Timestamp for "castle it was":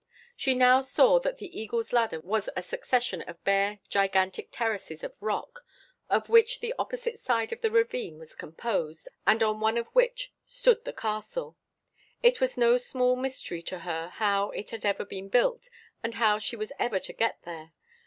10.93-12.57